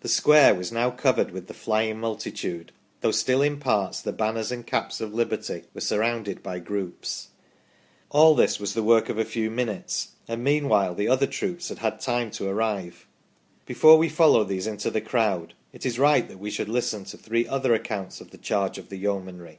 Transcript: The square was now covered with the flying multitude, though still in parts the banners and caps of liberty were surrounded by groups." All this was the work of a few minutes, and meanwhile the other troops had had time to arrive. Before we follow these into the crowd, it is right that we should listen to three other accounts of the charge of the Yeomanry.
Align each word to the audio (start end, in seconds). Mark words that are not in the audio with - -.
The 0.00 0.08
square 0.08 0.54
was 0.54 0.72
now 0.72 0.90
covered 0.90 1.32
with 1.32 1.46
the 1.46 1.52
flying 1.52 2.00
multitude, 2.00 2.72
though 3.02 3.10
still 3.10 3.42
in 3.42 3.58
parts 3.60 4.00
the 4.00 4.10
banners 4.10 4.50
and 4.50 4.66
caps 4.66 5.02
of 5.02 5.12
liberty 5.12 5.64
were 5.74 5.82
surrounded 5.82 6.42
by 6.42 6.60
groups." 6.60 7.28
All 8.10 8.34
this 8.34 8.58
was 8.58 8.72
the 8.72 8.82
work 8.82 9.10
of 9.10 9.18
a 9.18 9.24
few 9.26 9.50
minutes, 9.50 10.12
and 10.26 10.42
meanwhile 10.42 10.94
the 10.94 11.08
other 11.08 11.26
troops 11.26 11.68
had 11.68 11.80
had 11.80 12.00
time 12.00 12.30
to 12.30 12.48
arrive. 12.48 13.06
Before 13.66 13.98
we 13.98 14.08
follow 14.08 14.44
these 14.44 14.66
into 14.66 14.90
the 14.90 15.02
crowd, 15.02 15.52
it 15.74 15.84
is 15.84 15.98
right 15.98 16.26
that 16.28 16.38
we 16.40 16.50
should 16.50 16.70
listen 16.70 17.04
to 17.04 17.18
three 17.18 17.46
other 17.46 17.74
accounts 17.74 18.22
of 18.22 18.30
the 18.30 18.38
charge 18.38 18.78
of 18.78 18.88
the 18.88 18.96
Yeomanry. 18.96 19.58